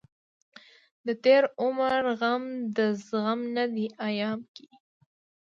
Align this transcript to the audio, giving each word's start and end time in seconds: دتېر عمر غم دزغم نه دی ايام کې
دتېر 1.05 1.43
عمر 1.61 2.03
غم 2.19 2.43
دزغم 2.75 3.39
نه 3.55 3.65
دی 3.73 3.85
ايام 4.07 4.39
کې 4.55 4.67